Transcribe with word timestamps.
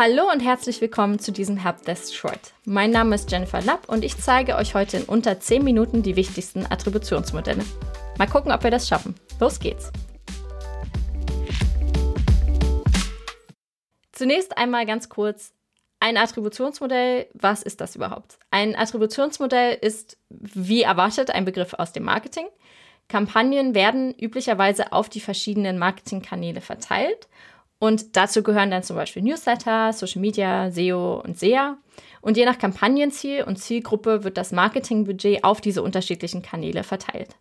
Hallo 0.00 0.30
und 0.32 0.38
herzlich 0.38 0.80
willkommen 0.80 1.18
zu 1.18 1.32
diesem 1.32 1.56
Helpdesk 1.56 2.14
Short. 2.14 2.52
Mein 2.64 2.92
Name 2.92 3.16
ist 3.16 3.32
Jennifer 3.32 3.60
Lapp 3.60 3.88
und 3.88 4.04
ich 4.04 4.16
zeige 4.16 4.54
euch 4.54 4.76
heute 4.76 4.98
in 4.98 5.02
unter 5.02 5.40
10 5.40 5.64
Minuten 5.64 6.04
die 6.04 6.14
wichtigsten 6.14 6.64
Attributionsmodelle. 6.64 7.64
Mal 8.16 8.28
gucken, 8.28 8.52
ob 8.52 8.62
wir 8.62 8.70
das 8.70 8.86
schaffen. 8.86 9.16
Los 9.40 9.58
geht's! 9.58 9.90
Zunächst 14.12 14.56
einmal 14.56 14.86
ganz 14.86 15.08
kurz 15.08 15.52
ein 15.98 16.16
Attributionsmodell, 16.16 17.26
was 17.34 17.64
ist 17.64 17.80
das 17.80 17.96
überhaupt? 17.96 18.38
Ein 18.52 18.76
Attributionsmodell 18.76 19.78
ist, 19.80 20.16
wie 20.30 20.82
erwartet, 20.82 21.32
ein 21.32 21.44
Begriff 21.44 21.74
aus 21.74 21.90
dem 21.90 22.04
Marketing. 22.04 22.46
Kampagnen 23.08 23.74
werden 23.74 24.14
üblicherweise 24.14 24.92
auf 24.92 25.08
die 25.08 25.20
verschiedenen 25.20 25.76
Marketingkanäle 25.76 26.60
verteilt 26.60 27.26
und 27.78 28.16
dazu 28.16 28.42
gehören 28.42 28.70
dann 28.70 28.82
zum 28.82 28.96
Beispiel 28.96 29.22
Newsletter, 29.22 29.92
Social 29.92 30.20
Media, 30.20 30.70
SEO 30.70 31.20
und 31.20 31.38
SEA. 31.38 31.78
Und 32.20 32.36
je 32.36 32.44
nach 32.44 32.58
Kampagnenziel 32.58 33.44
und 33.44 33.56
Zielgruppe 33.56 34.24
wird 34.24 34.36
das 34.36 34.50
Marketingbudget 34.50 35.44
auf 35.44 35.60
diese 35.60 35.82
unterschiedlichen 35.82 36.42
Kanäle 36.42 36.82
verteilt. 36.82 37.36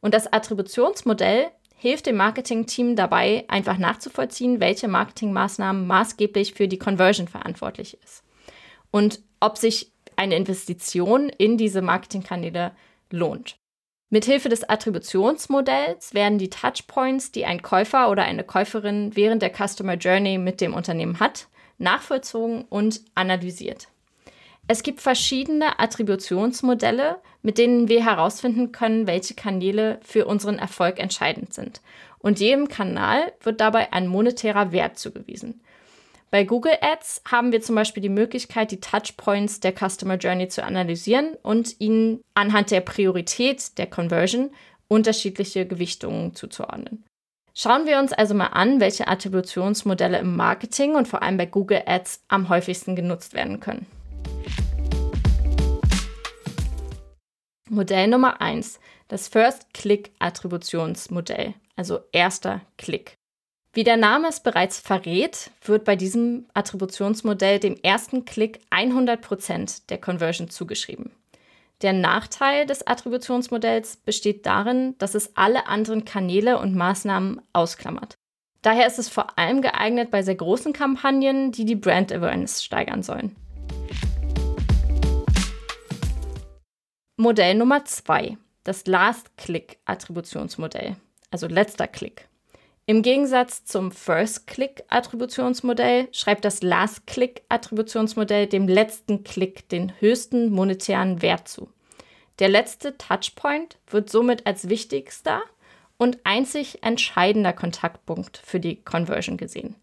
Und 0.00 0.12
das 0.12 0.30
Attributionsmodell 0.32 1.48
hilft 1.76 2.06
dem 2.06 2.16
Marketingteam 2.16 2.94
dabei, 2.94 3.44
einfach 3.48 3.78
nachzuvollziehen, 3.78 4.60
welche 4.60 4.88
Marketingmaßnahmen 4.88 5.86
maßgeblich 5.86 6.52
für 6.52 6.68
die 6.68 6.78
Conversion 6.78 7.26
verantwortlich 7.26 7.96
ist. 8.04 8.22
Und 8.90 9.20
ob 9.40 9.56
sich 9.56 9.92
eine 10.16 10.36
Investition 10.36 11.30
in 11.30 11.56
diese 11.56 11.80
Marketingkanäle 11.80 12.72
lohnt. 13.10 13.59
Mithilfe 14.12 14.48
des 14.48 14.68
Attributionsmodells 14.68 16.14
werden 16.14 16.38
die 16.38 16.50
Touchpoints, 16.50 17.30
die 17.30 17.46
ein 17.46 17.62
Käufer 17.62 18.10
oder 18.10 18.24
eine 18.24 18.42
Käuferin 18.42 19.14
während 19.14 19.40
der 19.40 19.52
Customer 19.54 19.94
Journey 19.94 20.36
mit 20.36 20.60
dem 20.60 20.74
Unternehmen 20.74 21.20
hat, 21.20 21.46
nachvollzogen 21.78 22.64
und 22.68 23.02
analysiert. 23.14 23.86
Es 24.66 24.82
gibt 24.82 25.00
verschiedene 25.00 25.78
Attributionsmodelle, 25.78 27.20
mit 27.42 27.56
denen 27.56 27.88
wir 27.88 28.04
herausfinden 28.04 28.72
können, 28.72 29.06
welche 29.06 29.34
Kanäle 29.34 30.00
für 30.02 30.26
unseren 30.26 30.58
Erfolg 30.58 30.98
entscheidend 30.98 31.54
sind. 31.54 31.80
Und 32.18 32.40
jedem 32.40 32.66
Kanal 32.66 33.32
wird 33.42 33.60
dabei 33.60 33.92
ein 33.92 34.08
monetärer 34.08 34.72
Wert 34.72 34.98
zugewiesen. 34.98 35.60
Bei 36.32 36.44
Google 36.44 36.74
Ads 36.80 37.22
haben 37.28 37.50
wir 37.50 37.60
zum 37.60 37.74
Beispiel 37.74 38.04
die 38.04 38.08
Möglichkeit, 38.08 38.70
die 38.70 38.78
Touchpoints 38.78 39.58
der 39.58 39.72
Customer 39.72 40.14
Journey 40.14 40.46
zu 40.46 40.62
analysieren 40.62 41.36
und 41.42 41.80
ihnen 41.80 42.22
anhand 42.34 42.70
der 42.70 42.82
Priorität 42.82 43.76
der 43.78 43.88
Conversion 43.88 44.52
unterschiedliche 44.86 45.66
Gewichtungen 45.66 46.36
zuzuordnen. 46.36 47.04
Schauen 47.52 47.84
wir 47.86 47.98
uns 47.98 48.12
also 48.12 48.34
mal 48.34 48.46
an, 48.46 48.78
welche 48.78 49.08
Attributionsmodelle 49.08 50.18
im 50.18 50.36
Marketing 50.36 50.94
und 50.94 51.08
vor 51.08 51.22
allem 51.22 51.36
bei 51.36 51.46
Google 51.46 51.82
Ads 51.84 52.22
am 52.28 52.48
häufigsten 52.48 52.94
genutzt 52.94 53.34
werden 53.34 53.58
können. 53.58 53.86
Modell 57.68 58.06
Nummer 58.06 58.40
1, 58.40 58.78
das 59.08 59.26
First-Click-Attributionsmodell, 59.26 61.54
also 61.74 61.98
erster 62.12 62.60
Klick. 62.78 63.16
Wie 63.72 63.84
der 63.84 63.96
Name 63.96 64.26
es 64.26 64.40
bereits 64.40 64.80
verrät, 64.80 65.52
wird 65.62 65.84
bei 65.84 65.94
diesem 65.94 66.46
Attributionsmodell 66.54 67.60
dem 67.60 67.76
ersten 67.76 68.24
Klick 68.24 68.58
100% 68.72 69.82
der 69.88 69.98
Conversion 69.98 70.50
zugeschrieben. 70.50 71.12
Der 71.80 71.92
Nachteil 71.92 72.66
des 72.66 72.84
Attributionsmodells 72.84 73.98
besteht 73.98 74.44
darin, 74.44 74.98
dass 74.98 75.14
es 75.14 75.36
alle 75.36 75.68
anderen 75.68 76.04
Kanäle 76.04 76.58
und 76.58 76.74
Maßnahmen 76.74 77.40
ausklammert. 77.52 78.14
Daher 78.62 78.88
ist 78.88 78.98
es 78.98 79.08
vor 79.08 79.38
allem 79.38 79.62
geeignet 79.62 80.10
bei 80.10 80.22
sehr 80.22 80.34
großen 80.34 80.72
Kampagnen, 80.72 81.52
die 81.52 81.64
die 81.64 81.76
Brand 81.76 82.12
Awareness 82.12 82.64
steigern 82.64 83.04
sollen. 83.04 83.36
Modell 87.16 87.54
Nummer 87.54 87.84
2, 87.84 88.36
das 88.64 88.86
Last-Click-Attributionsmodell, 88.86 90.96
also 91.30 91.46
letzter 91.46 91.86
Klick. 91.86 92.29
Im 92.90 93.02
Gegensatz 93.02 93.64
zum 93.64 93.92
First-Click-Attributionsmodell 93.92 96.08
schreibt 96.10 96.44
das 96.44 96.60
Last-Click-Attributionsmodell 96.60 98.48
dem 98.48 98.66
letzten 98.66 99.22
Klick 99.22 99.68
den 99.68 99.92
höchsten 100.00 100.50
monetären 100.50 101.22
Wert 101.22 101.46
zu. 101.46 101.68
Der 102.40 102.48
letzte 102.48 102.98
Touchpoint 102.98 103.78
wird 103.86 104.10
somit 104.10 104.44
als 104.44 104.68
wichtigster 104.68 105.40
und 105.98 106.18
einzig 106.24 106.82
entscheidender 106.82 107.52
Kontaktpunkt 107.52 108.38
für 108.38 108.58
die 108.58 108.82
Conversion 108.82 109.36
gesehen. 109.36 109.76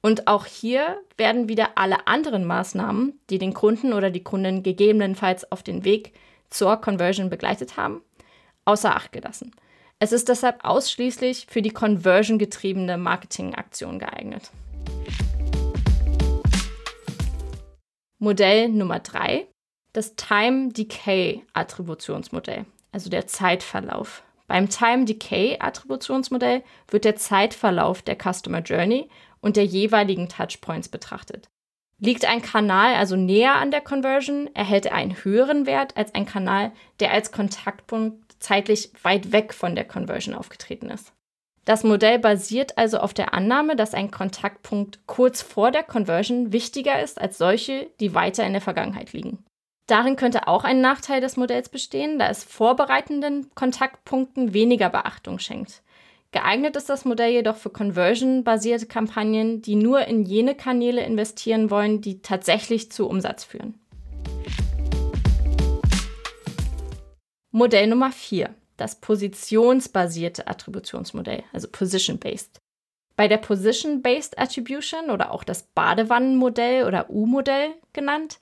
Und 0.00 0.28
auch 0.28 0.46
hier 0.46 1.00
werden 1.16 1.48
wieder 1.48 1.70
alle 1.74 2.06
anderen 2.06 2.44
Maßnahmen, 2.44 3.18
die 3.30 3.38
den 3.38 3.52
Kunden 3.52 3.92
oder 3.92 4.12
die 4.12 4.22
Kundin 4.22 4.62
gegebenenfalls 4.62 5.50
auf 5.50 5.64
den 5.64 5.84
Weg 5.84 6.12
zur 6.50 6.76
Conversion 6.76 7.30
begleitet 7.30 7.76
haben, 7.76 8.00
außer 8.64 8.94
Acht 8.94 9.10
gelassen. 9.10 9.50
Es 10.04 10.12
ist 10.12 10.28
deshalb 10.28 10.66
ausschließlich 10.66 11.46
für 11.48 11.62
die 11.62 11.70
conversion-getriebene 11.70 12.98
Marketingaktion 12.98 13.98
geeignet. 13.98 14.50
Modell 18.18 18.68
Nummer 18.68 18.98
3, 18.98 19.46
das 19.94 20.14
Time 20.14 20.68
Decay 20.74 21.42
Attributionsmodell, 21.54 22.66
also 22.92 23.08
der 23.08 23.26
Zeitverlauf. 23.28 24.22
Beim 24.46 24.68
Time 24.68 25.06
Decay 25.06 25.56
Attributionsmodell 25.58 26.62
wird 26.88 27.06
der 27.06 27.16
Zeitverlauf 27.16 28.02
der 28.02 28.18
Customer 28.18 28.60
Journey 28.60 29.08
und 29.40 29.56
der 29.56 29.64
jeweiligen 29.64 30.28
Touchpoints 30.28 30.90
betrachtet. 30.90 31.48
Liegt 31.98 32.26
ein 32.26 32.42
Kanal 32.42 32.96
also 32.96 33.16
näher 33.16 33.54
an 33.54 33.70
der 33.70 33.80
Conversion, 33.80 34.50
erhält 34.54 34.84
er 34.84 34.96
einen 34.96 35.24
höheren 35.24 35.64
Wert 35.64 35.96
als 35.96 36.14
ein 36.14 36.26
Kanal, 36.26 36.72
der 37.00 37.10
als 37.12 37.32
Kontaktpunkt 37.32 38.23
zeitlich 38.38 38.90
weit 39.02 39.32
weg 39.32 39.54
von 39.54 39.74
der 39.74 39.84
Conversion 39.84 40.34
aufgetreten 40.34 40.90
ist. 40.90 41.12
Das 41.64 41.82
Modell 41.82 42.18
basiert 42.18 42.76
also 42.76 42.98
auf 42.98 43.14
der 43.14 43.32
Annahme, 43.32 43.74
dass 43.74 43.94
ein 43.94 44.10
Kontaktpunkt 44.10 45.00
kurz 45.06 45.40
vor 45.40 45.70
der 45.70 45.82
Conversion 45.82 46.52
wichtiger 46.52 47.02
ist 47.02 47.20
als 47.20 47.38
solche, 47.38 47.90
die 48.00 48.14
weiter 48.14 48.44
in 48.44 48.52
der 48.52 48.60
Vergangenheit 48.60 49.12
liegen. 49.12 49.44
Darin 49.86 50.16
könnte 50.16 50.48
auch 50.48 50.64
ein 50.64 50.80
Nachteil 50.80 51.20
des 51.20 51.36
Modells 51.36 51.68
bestehen, 51.68 52.18
da 52.18 52.28
es 52.28 52.44
vorbereitenden 52.44 53.50
Kontaktpunkten 53.54 54.54
weniger 54.54 54.88
Beachtung 54.88 55.38
schenkt. 55.38 55.82
Geeignet 56.32 56.74
ist 56.76 56.88
das 56.88 57.04
Modell 57.04 57.30
jedoch 57.30 57.56
für 57.56 57.70
conversion-basierte 57.70 58.86
Kampagnen, 58.86 59.62
die 59.62 59.76
nur 59.76 60.06
in 60.06 60.24
jene 60.24 60.54
Kanäle 60.54 61.02
investieren 61.04 61.70
wollen, 61.70 62.00
die 62.00 62.22
tatsächlich 62.22 62.90
zu 62.90 63.08
Umsatz 63.08 63.44
führen. 63.44 63.78
Modell 67.56 67.86
Nummer 67.86 68.10
4, 68.10 68.52
das 68.76 69.00
positionsbasierte 69.00 70.48
Attributionsmodell, 70.48 71.44
also 71.52 71.68
Position-Based. 71.70 72.58
Bei 73.14 73.28
der 73.28 73.36
Position-Based 73.36 74.40
Attribution 74.40 75.08
oder 75.08 75.30
auch 75.30 75.44
das 75.44 75.62
Badewannenmodell 75.62 76.84
oder 76.84 77.10
U-Modell 77.10 77.68
genannt, 77.92 78.40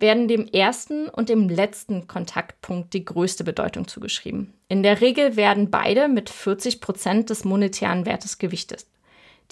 werden 0.00 0.26
dem 0.26 0.48
ersten 0.48 1.08
und 1.08 1.28
dem 1.28 1.48
letzten 1.48 2.08
Kontaktpunkt 2.08 2.94
die 2.94 3.04
größte 3.04 3.44
Bedeutung 3.44 3.86
zugeschrieben. 3.86 4.54
In 4.66 4.82
der 4.82 5.00
Regel 5.00 5.36
werden 5.36 5.70
beide 5.70 6.08
mit 6.08 6.28
40 6.28 6.80
Prozent 6.80 7.30
des 7.30 7.44
monetären 7.44 8.06
Wertes 8.06 8.38
gewichtet. 8.38 8.86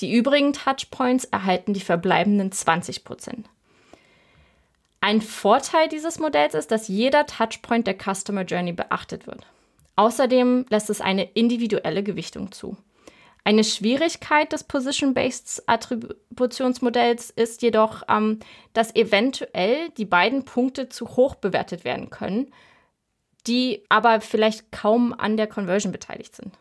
Die 0.00 0.12
übrigen 0.12 0.52
Touchpoints 0.52 1.26
erhalten 1.26 1.74
die 1.74 1.80
verbleibenden 1.80 2.50
20 2.50 3.04
Prozent. 3.04 3.48
Ein 5.00 5.20
Vorteil 5.20 5.88
dieses 5.88 6.18
Modells 6.18 6.54
ist, 6.54 6.70
dass 6.70 6.88
jeder 6.88 7.26
Touchpoint 7.26 7.86
der 7.86 7.96
Customer 7.96 8.42
Journey 8.42 8.72
beachtet 8.72 9.26
wird. 9.26 9.46
Außerdem 9.94 10.66
lässt 10.68 10.90
es 10.90 11.00
eine 11.00 11.24
individuelle 11.32 12.02
Gewichtung 12.02 12.52
zu. 12.52 12.76
Eine 13.44 13.62
Schwierigkeit 13.62 14.52
des 14.52 14.64
Position-Based 14.64 15.62
Attributionsmodells 15.66 17.30
ist 17.30 17.62
jedoch, 17.62 18.02
ähm, 18.08 18.40
dass 18.72 18.94
eventuell 18.96 19.90
die 19.90 20.04
beiden 20.04 20.44
Punkte 20.44 20.88
zu 20.88 21.16
hoch 21.16 21.36
bewertet 21.36 21.84
werden 21.84 22.10
können, 22.10 22.52
die 23.46 23.84
aber 23.88 24.20
vielleicht 24.20 24.72
kaum 24.72 25.12
an 25.12 25.36
der 25.36 25.46
Conversion 25.46 25.92
beteiligt 25.92 26.34
sind. 26.34 26.58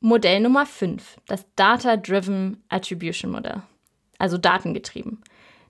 Modell 0.00 0.38
Nummer 0.38 0.64
5, 0.64 1.16
das 1.26 1.44
Data-Driven 1.56 2.62
Attribution 2.68 3.32
Modell 3.32 3.62
also 4.18 4.38
datengetrieben. 4.38 5.22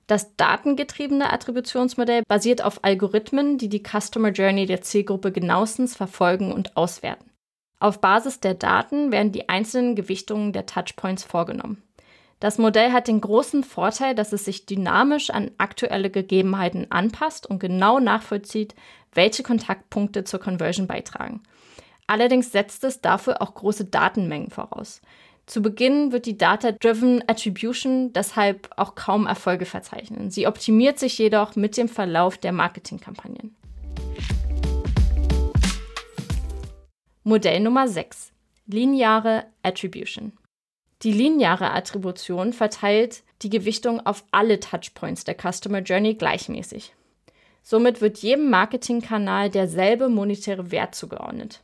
Das 0.06 0.34
datengetriebene 0.36 1.30
Attributionsmodell 1.32 2.22
basiert 2.26 2.62
auf 2.62 2.82
Algorithmen, 2.82 3.58
die 3.58 3.68
die 3.68 3.82
Customer 3.82 4.30
Journey 4.30 4.64
der 4.64 4.80
Zielgruppe 4.80 5.32
genauestens 5.32 5.94
verfolgen 5.94 6.50
und 6.50 6.76
auswerten. 6.76 7.30
Auf 7.78 8.00
Basis 8.00 8.40
der 8.40 8.54
Daten 8.54 9.12
werden 9.12 9.32
die 9.32 9.48
einzelnen 9.48 9.94
Gewichtungen 9.94 10.52
der 10.52 10.66
Touchpoints 10.66 11.24
vorgenommen. 11.24 11.82
Das 12.40 12.56
Modell 12.56 12.92
hat 12.92 13.08
den 13.08 13.20
großen 13.20 13.64
Vorteil, 13.64 14.14
dass 14.14 14.32
es 14.32 14.44
sich 14.44 14.64
dynamisch 14.64 15.30
an 15.30 15.50
aktuelle 15.58 16.08
Gegebenheiten 16.08 16.90
anpasst 16.90 17.46
und 17.46 17.58
genau 17.58 17.98
nachvollzieht, 17.98 18.74
welche 19.12 19.42
Kontaktpunkte 19.42 20.24
zur 20.24 20.40
Conversion 20.40 20.86
beitragen. 20.86 21.42
Allerdings 22.06 22.52
setzt 22.52 22.84
es 22.84 23.00
dafür 23.00 23.42
auch 23.42 23.54
große 23.54 23.86
Datenmengen 23.86 24.50
voraus. 24.50 25.02
Zu 25.48 25.62
Beginn 25.62 26.12
wird 26.12 26.26
die 26.26 26.36
Data-Driven 26.36 27.24
Attribution 27.26 28.12
deshalb 28.12 28.68
auch 28.76 28.94
kaum 28.94 29.26
Erfolge 29.26 29.64
verzeichnen. 29.64 30.30
Sie 30.30 30.46
optimiert 30.46 30.98
sich 30.98 31.16
jedoch 31.16 31.56
mit 31.56 31.78
dem 31.78 31.88
Verlauf 31.88 32.36
der 32.36 32.52
Marketingkampagnen. 32.52 33.56
Modell 37.24 37.60
Nummer 37.60 37.88
6. 37.88 38.30
Lineare 38.66 39.46
Attribution. 39.62 40.32
Die 41.02 41.12
lineare 41.12 41.70
Attribution 41.70 42.52
verteilt 42.52 43.22
die 43.40 43.48
Gewichtung 43.48 44.04
auf 44.04 44.24
alle 44.30 44.60
Touchpoints 44.60 45.24
der 45.24 45.34
Customer 45.34 45.78
Journey 45.78 46.12
gleichmäßig. 46.12 46.94
Somit 47.62 48.02
wird 48.02 48.18
jedem 48.18 48.50
Marketingkanal 48.50 49.48
derselbe 49.48 50.10
monetäre 50.10 50.70
Wert 50.70 50.94
zugeordnet. 50.94 51.62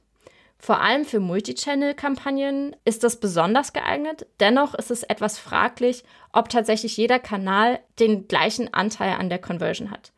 Vor 0.58 0.80
allem 0.80 1.04
für 1.04 1.20
Multichannel-Kampagnen 1.20 2.74
ist 2.84 3.04
das 3.04 3.20
besonders 3.20 3.72
geeignet. 3.72 4.26
Dennoch 4.40 4.74
ist 4.74 4.90
es 4.90 5.02
etwas 5.02 5.38
fraglich, 5.38 6.04
ob 6.32 6.48
tatsächlich 6.48 6.96
jeder 6.96 7.18
Kanal 7.18 7.80
den 7.98 8.28
gleichen 8.28 8.72
Anteil 8.72 9.18
an 9.18 9.28
der 9.28 9.40
Conversion 9.40 9.90
hat 9.90 10.12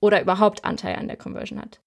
oder 0.00 0.20
überhaupt 0.20 0.64
Anteil 0.64 0.96
an 0.96 1.08
der 1.08 1.16
Conversion 1.16 1.60
hat. 1.60 1.80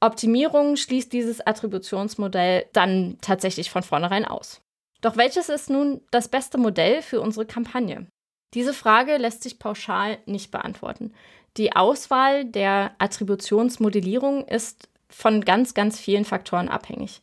Optimierung 0.00 0.76
schließt 0.76 1.12
dieses 1.12 1.46
Attributionsmodell 1.46 2.66
dann 2.72 3.18
tatsächlich 3.20 3.70
von 3.70 3.82
vornherein 3.82 4.24
aus. 4.24 4.60
Doch 5.00 5.16
welches 5.16 5.48
ist 5.48 5.70
nun 5.70 6.00
das 6.10 6.28
beste 6.28 6.58
Modell 6.58 7.02
für 7.02 7.20
unsere 7.20 7.46
Kampagne? 7.46 8.06
Diese 8.54 8.74
Frage 8.74 9.16
lässt 9.16 9.42
sich 9.42 9.58
pauschal 9.58 10.18
nicht 10.26 10.50
beantworten. 10.50 11.12
Die 11.56 11.74
Auswahl 11.74 12.44
der 12.44 12.94
Attributionsmodellierung 12.98 14.46
ist 14.46 14.88
von 15.12 15.44
ganz, 15.44 15.74
ganz 15.74 16.00
vielen 16.00 16.24
Faktoren 16.24 16.68
abhängig. 16.68 17.22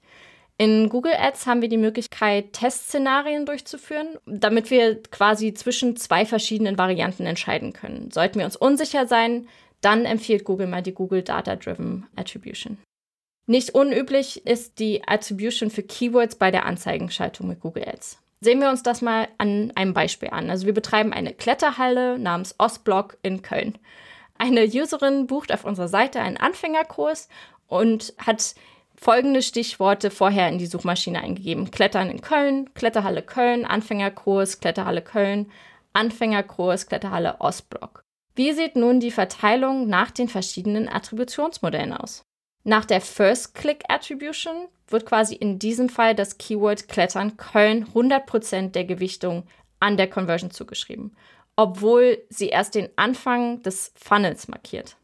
In 0.57 0.89
Google 0.89 1.13
Ads 1.17 1.47
haben 1.47 1.61
wir 1.61 1.69
die 1.69 1.77
Möglichkeit, 1.77 2.51
Testszenarien 2.51 3.45
durchzuführen, 3.45 4.17
damit 4.25 4.69
wir 4.71 5.01
quasi 5.03 5.53
zwischen 5.53 5.95
zwei 5.95 6.25
verschiedenen 6.25 6.77
Varianten 6.77 7.25
entscheiden 7.25 7.71
können. 7.71 8.11
Sollten 8.11 8.39
wir 8.39 8.45
uns 8.45 8.57
unsicher 8.57 9.07
sein, 9.07 9.47
dann 9.79 10.03
empfiehlt 10.03 10.43
Google 10.43 10.67
mal 10.67 10.83
die 10.83 10.93
Google 10.93 11.23
Data 11.23 11.55
Driven 11.55 12.07
Attribution. 12.17 12.77
Nicht 13.47 13.73
unüblich 13.73 14.45
ist 14.45 14.79
die 14.79 15.07
Attribution 15.07 15.71
für 15.71 15.81
Keywords 15.81 16.35
bei 16.35 16.51
der 16.51 16.65
Anzeigenschaltung 16.65 17.47
mit 17.47 17.61
Google 17.61 17.87
Ads. 17.87 18.19
Sehen 18.41 18.59
wir 18.61 18.69
uns 18.69 18.83
das 18.83 19.01
mal 19.01 19.27
an 19.37 19.71
einem 19.75 19.93
Beispiel 19.93 20.29
an. 20.29 20.49
Also 20.49 20.65
wir 20.65 20.73
betreiben 20.73 21.13
eine 21.13 21.33
Kletterhalle 21.33 22.19
namens 22.19 22.55
Ostblock 22.57 23.17
in 23.21 23.41
Köln. 23.41 23.77
Eine 24.37 24.65
Userin 24.65 25.27
bucht 25.27 25.53
auf 25.53 25.65
unserer 25.65 25.87
Seite 25.87 26.21
einen 26.21 26.37
Anfängerkurs 26.37 27.27
und 27.69 28.13
hat 28.17 28.55
folgende 28.95 29.41
Stichworte 29.41 30.11
vorher 30.11 30.49
in 30.49 30.57
die 30.57 30.65
Suchmaschine 30.65 31.21
eingegeben. 31.21 31.71
Klettern 31.71 32.09
in 32.09 32.21
Köln, 32.21 32.73
Kletterhalle 32.73 33.21
Köln, 33.21 33.63
Anfängerkurs, 33.63 34.59
Kletterhalle 34.59 35.01
Köln, 35.01 35.49
Anfängerkurs, 35.93 36.87
Kletterhalle 36.87 37.39
Ostblock. 37.39 38.03
Wie 38.35 38.51
sieht 38.53 38.75
nun 38.75 38.99
die 38.99 39.11
Verteilung 39.11 39.87
nach 39.87 40.11
den 40.11 40.27
verschiedenen 40.27 40.89
Attributionsmodellen 40.89 41.93
aus? 41.93 42.23
Nach 42.63 42.85
der 42.85 43.01
First 43.01 43.55
Click 43.55 43.83
Attribution 43.87 44.67
wird 44.87 45.05
quasi 45.05 45.35
in 45.35 45.59
diesem 45.59 45.89
Fall 45.89 46.13
das 46.13 46.37
Keyword 46.37 46.87
Klettern 46.87 47.37
Köln 47.37 47.85
100% 47.93 48.71
der 48.71 48.85
Gewichtung 48.85 49.43
an 49.79 49.95
der 49.97 50.09
Conversion 50.09 50.51
zugeschrieben, 50.51 51.15
obwohl 51.55 52.19
sie 52.29 52.49
erst 52.49 52.75
den 52.75 52.89
Anfang 52.97 53.63
des 53.63 53.93
Funnels 53.95 54.47
markiert. 54.47 54.97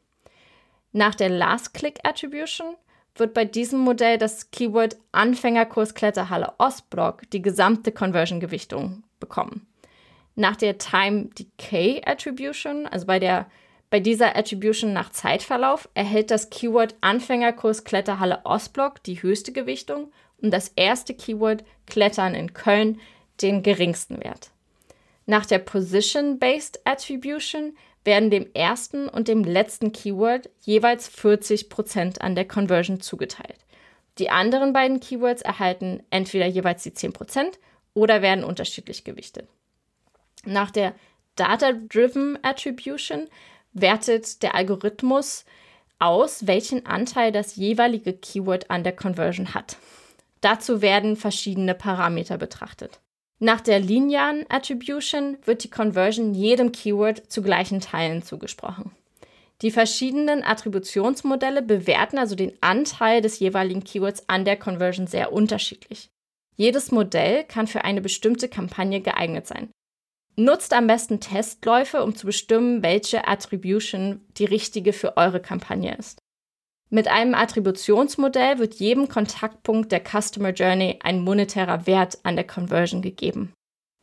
Nach 0.96 1.14
der 1.14 1.28
Last 1.28 1.74
Click 1.74 2.00
Attribution 2.04 2.78
wird 3.16 3.34
bei 3.34 3.44
diesem 3.44 3.80
Modell 3.80 4.18
das 4.18 4.50
Keyword 4.52 4.96
Anfängerkurs 5.12 5.94
Kletterhalle 5.94 6.54
Ostblock 6.58 7.30
die 7.32 7.42
gesamte 7.42 7.92
Conversion-Gewichtung 7.92 9.04
bekommen. 9.20 9.68
Nach 10.36 10.56
der 10.56 10.78
Time 10.78 11.32
Decay 11.38 12.02
Attribution, 12.06 12.88
also 12.88 13.08
bei, 13.08 13.20
der, 13.20 13.48
bei 13.90 14.00
dieser 14.00 14.38
Attribution 14.38 14.94
nach 14.94 15.10
Zeitverlauf, 15.10 15.90
erhält 15.96 16.32
das 16.32 16.50
Keyword 16.50 16.96
Anfängerkurs 17.02 17.84
Kletterhalle 17.84 18.40
Ostblock 18.46 19.04
die 19.04 19.22
höchste 19.22 19.52
Gewichtung 19.52 20.14
und 20.42 20.52
das 20.52 20.70
erste 20.78 21.14
Keyword 21.14 21.66
Klettern 21.88 22.36
in 22.36 22.54
Köln 22.54 23.02
den 23.42 23.64
geringsten 23.64 24.24
Wert. 24.24 24.52
Nach 25.26 25.46
der 25.46 25.60
Position-Based 25.60 26.80
Attribution 26.86 27.76
werden 28.06 28.30
dem 28.30 28.48
ersten 28.54 29.10
und 29.10 29.28
dem 29.28 29.44
letzten 29.44 29.92
Keyword 29.92 30.50
jeweils 30.62 31.12
40% 31.12 32.20
an 32.20 32.36
der 32.36 32.48
Conversion 32.48 33.02
zugeteilt. 33.02 33.58
Die 34.20 34.30
anderen 34.30 34.72
beiden 34.72 35.00
Keywords 35.00 35.42
erhalten 35.42 36.02
entweder 36.10 36.46
jeweils 36.46 36.84
die 36.84 36.92
10% 36.92 37.58
oder 37.94 38.22
werden 38.22 38.44
unterschiedlich 38.44 39.04
gewichtet. 39.04 39.50
Nach 40.46 40.72
der 40.72 40.94
Data-Driven 41.36 42.40
Attribution 42.44 43.28
wertet 43.74 44.42
der 44.42 44.56
Algorithmus 44.56 45.44
aus, 46.00 46.48
welchen 46.48 46.86
Anteil 46.86 47.32
das 47.32 47.56
jeweilige 47.56 48.14
Keyword 48.14 48.70
an 48.70 48.84
der 48.84 48.96
Conversion 48.96 49.54
hat. 49.54 49.78
Dazu 50.42 50.82
werden 50.82 51.16
verschiedene 51.16 51.74
Parameter 51.74 52.38
betrachtet. 52.38 53.00
Nach 53.40 53.60
der 53.60 53.80
linearen 53.80 54.46
Attribution 54.50 55.38
wird 55.44 55.64
die 55.64 55.70
Conversion 55.70 56.34
jedem 56.34 56.72
Keyword 56.72 57.32
zu 57.32 57.42
gleichen 57.42 57.82
Teilen 57.82 58.24
zugesprochen. 58.24 58.92
Die 59.62 59.72
verschiedenen 59.72 60.44
Attributionsmodelle 60.44 61.62
bewerten 61.62 62.18
also 62.18 62.36
den 62.36 62.54
Anteil 62.62 63.22
des 63.22 63.40
jeweiligen 63.40 63.84
Keywords 63.84 64.28
an 64.28 64.46
der 64.46 64.58
Conversion 64.58 65.08
sehr 65.08 65.32
unterschiedlich. 65.32 66.10
Jedes 66.58 66.92
Modell 66.92 67.44
kann 67.44 67.68
für 67.68 67.84
eine 67.84 68.02
bestimmte 68.02 68.48
Kampagne 68.48 69.02
geeignet 69.02 69.48
sein. 69.48 69.70
Nutzt 70.38 70.74
am 70.74 70.88
besten 70.88 71.22
Testläufe, 71.22 72.04
um 72.04 72.16
zu 72.16 72.26
bestimmen, 72.26 72.84
welche 72.84 73.28
Attribution 73.28 74.22
die 74.38 74.46
richtige 74.46 74.92
für 74.92 75.16
eure 75.16 75.42
Kampagne 75.42 75.96
ist. 75.98 76.20
Mit 76.90 77.08
einem 77.08 77.34
Attributionsmodell 77.34 78.60
wird 78.60 78.76
jedem 78.76 79.10
Kontaktpunkt 79.10 79.92
der 79.92 80.02
Customer 80.02 80.52
Journey 80.52 81.00
ein 81.04 81.22
monetärer 81.22 81.88
Wert 81.88 82.20
an 82.24 82.36
der 82.36 82.46
Conversion 82.46 83.02
gegeben. 83.02 83.54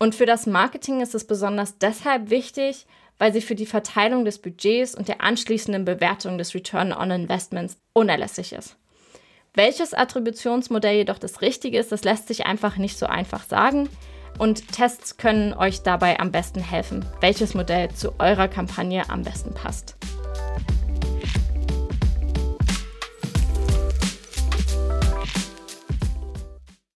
Und 0.01 0.17
für 0.17 0.27
das 0.27 0.47
Marketing 0.47 1.01
ist 1.01 1.15
es 1.15 1.27
besonders 1.27 1.79
deshalb 1.79 2.31
wichtig, 2.31 2.87
weil 3.19 3.33
sie 3.33 3.41
für 3.41 3.55
die 3.55 3.67
Verteilung 3.67 4.25
des 4.25 4.41
Budgets 4.41 4.97
und 4.97 5.07
der 5.07 5.21
anschließenden 5.21 5.85
Bewertung 5.85 6.39
des 6.39 6.57
Return 6.57 6.93
on 6.93 7.13
Investments 7.13 7.77
unerlässlich 7.93 8.53
ist. 8.53 8.77
Welches 9.55 9.95
Attributionsmodell 9.95 10.97
jedoch 10.97 11.19
das 11.19 11.41
richtige 11.41 11.79
ist, 11.79 11.93
das 11.93 12.03
lässt 12.03 12.27
sich 12.27 12.47
einfach 12.47 12.79
nicht 12.79 12.99
so 12.99 13.07
einfach 13.07 13.45
sagen. 13.45 13.89
Und 14.39 14.73
Tests 14.73 15.19
können 15.19 15.53
euch 15.53 15.83
dabei 15.83 16.19
am 16.19 16.33
besten 16.33 16.61
helfen, 16.61 17.05
welches 17.21 17.55
Modell 17.55 17.91
zu 17.93 18.19
eurer 18.19 18.49
Kampagne 18.49 19.09
am 19.09 19.23
besten 19.23 19.55
passt. 19.55 19.97